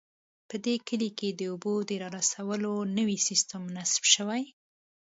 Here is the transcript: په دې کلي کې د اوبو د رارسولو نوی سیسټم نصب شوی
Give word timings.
په 0.49 0.55
دې 0.65 0.75
کلي 0.87 1.09
کې 1.17 1.29
د 1.31 1.41
اوبو 1.51 1.73
د 1.89 1.91
رارسولو 2.03 2.73
نوی 2.97 3.17
سیسټم 3.27 3.63
نصب 3.75 4.03
شوی 4.13 4.43